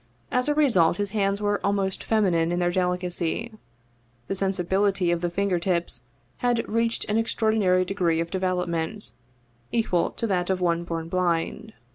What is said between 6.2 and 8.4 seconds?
had reached an extraordinary degree of